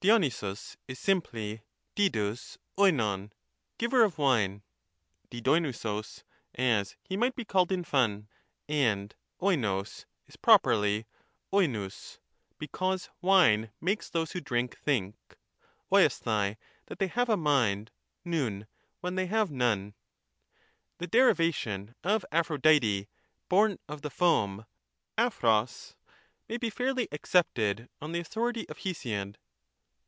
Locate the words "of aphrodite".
22.04-23.08